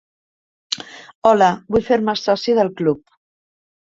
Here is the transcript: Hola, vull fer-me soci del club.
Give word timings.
Hola, 1.31 1.49
vull 1.75 1.85
fer-me 1.89 2.15
soci 2.21 2.57
del 2.61 2.73
club. 2.81 3.05